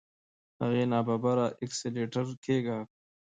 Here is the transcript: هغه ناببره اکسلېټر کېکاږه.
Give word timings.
هغه 0.59 0.83
ناببره 0.91 1.45
اکسلېټر 1.63 2.25
کېکاږه. 2.43 2.79